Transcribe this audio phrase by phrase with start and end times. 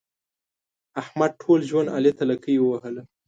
[1.01, 3.01] احمد ټول ژوند علي ته لکۍ ووهله.